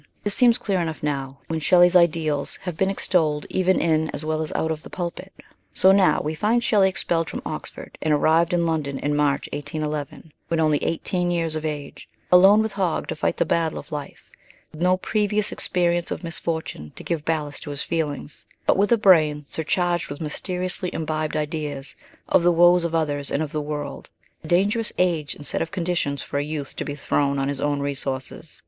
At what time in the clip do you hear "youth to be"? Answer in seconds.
26.43-26.95